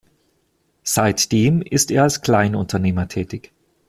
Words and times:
Seitdem 0.81 1.61
ist 1.61 1.91
er 1.91 2.01
als 2.01 2.21
Kleinunternehmer 2.23 3.07
tätig. 3.07 3.51